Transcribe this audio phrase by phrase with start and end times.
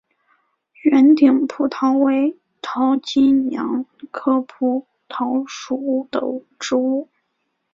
[0.81, 6.23] 圆顶蒲桃为桃金娘科蒲桃属的
[6.57, 7.07] 植物。